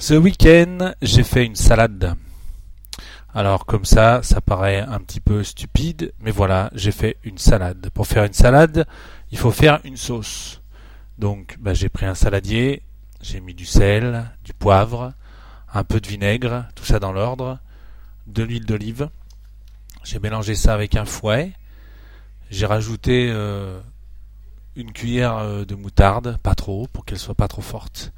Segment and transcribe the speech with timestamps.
[0.00, 2.14] Ce week-end, j'ai fait une salade.
[3.34, 7.90] Alors comme ça, ça paraît un petit peu stupide, mais voilà, j'ai fait une salade.
[7.92, 8.86] Pour faire une salade,
[9.32, 10.62] il faut faire une sauce.
[11.18, 12.82] Donc bah, j'ai pris un saladier,
[13.20, 15.14] j'ai mis du sel, du poivre,
[15.74, 17.58] un peu de vinaigre, tout ça dans l'ordre,
[18.28, 19.08] de l'huile d'olive.
[20.04, 21.52] J'ai mélangé ça avec un fouet.
[22.50, 23.80] J'ai rajouté euh,
[24.76, 28.12] une cuillère euh, de moutarde, pas trop, pour qu'elle soit pas trop forte.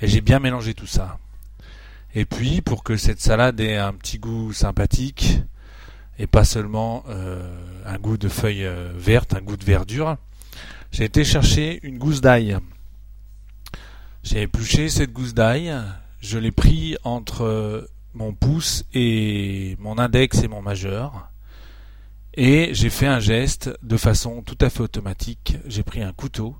[0.00, 1.18] Et j'ai bien mélangé tout ça.
[2.14, 5.40] Et puis, pour que cette salade ait un petit goût sympathique,
[6.18, 7.48] et pas seulement euh,
[7.86, 10.16] un goût de feuilles euh, vertes, un goût de verdure,
[10.90, 12.58] j'ai été chercher une gousse d'ail.
[14.22, 15.74] J'ai épluché cette gousse d'ail,
[16.20, 21.30] je l'ai pris entre mon pouce et mon index et mon majeur.
[22.34, 25.56] Et j'ai fait un geste de façon tout à fait automatique.
[25.66, 26.56] J'ai pris un couteau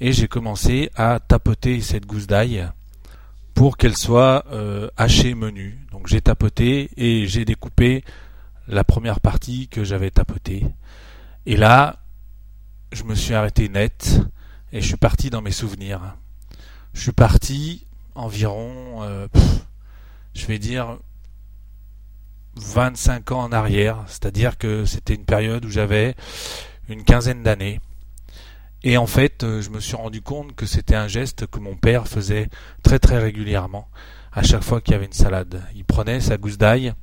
[0.00, 2.68] et j'ai commencé à tapoter cette gousse d'ail
[3.54, 5.78] pour qu'elle soit euh, hachée menue.
[5.92, 8.04] Donc j'ai tapoté et j'ai découpé
[8.68, 10.64] la première partie que j'avais tapotée.
[11.46, 11.98] Et là,
[12.92, 14.20] je me suis arrêté net
[14.72, 16.16] et je suis parti dans mes souvenirs.
[16.94, 19.28] Je suis parti environ, euh,
[20.34, 20.98] je vais dire,
[22.56, 26.14] 25 ans en arrière, c'est-à-dire que c'était une période où j'avais
[26.88, 27.80] une quinzaine d'années.
[28.82, 31.76] Et en fait, euh, je me suis rendu compte que c'était un geste que mon
[31.76, 32.48] père faisait
[32.82, 33.88] très très régulièrement
[34.32, 35.62] à chaque fois qu'il y avait une salade.
[35.74, 36.94] Il prenait sa gousse d'ail,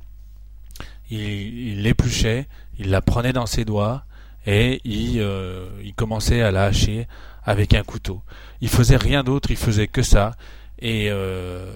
[1.10, 4.04] il l'épluchait, il la prenait dans ses doigts
[4.46, 7.06] et il, euh, il commençait à la hacher
[7.44, 8.22] avec un couteau.
[8.60, 10.32] Il faisait rien d'autre, il faisait que ça.
[10.80, 11.72] Et euh,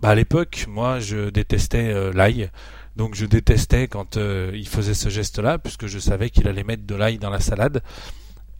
[0.00, 2.50] bah à l'époque, moi, je détestais l'ail.
[2.96, 6.94] Donc je détestais quand il faisait ce geste-là, puisque je savais qu'il allait mettre de
[6.94, 7.82] l'ail dans la salade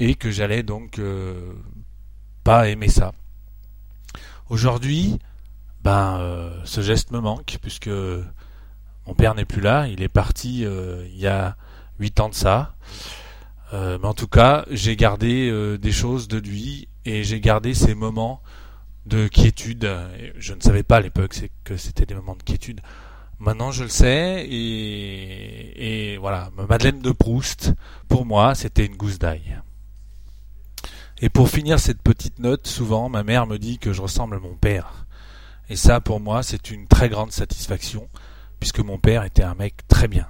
[0.00, 1.52] et que j'allais donc euh,
[2.42, 3.12] pas aimer ça.
[4.48, 5.18] Aujourd'hui,
[5.84, 7.90] ben euh, ce geste me manque puisque
[9.06, 11.56] mon père n'est plus là, il est parti euh, il y a
[12.00, 12.74] huit ans de ça.
[13.72, 18.42] mais en tout cas, j'ai gardé des choses de lui et j'ai gardé ces moments
[19.04, 19.86] de quiétude.
[20.38, 22.80] Je ne savais pas à l'époque que c'était des moments de quiétude.
[23.38, 27.74] Maintenant, je le sais et, et voilà, Madeleine de Proust,
[28.08, 29.60] pour moi, c'était une gousse d'ail.
[31.22, 34.40] Et pour finir cette petite note, souvent ma mère me dit que je ressemble à
[34.40, 35.06] mon père.
[35.68, 38.08] Et ça, pour moi, c'est une très grande satisfaction,
[38.58, 40.26] puisque mon père était un mec très bien.